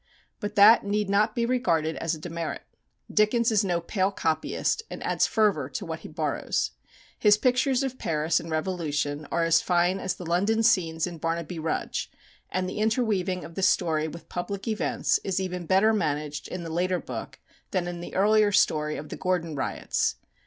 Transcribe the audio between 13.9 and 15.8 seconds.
with public events is even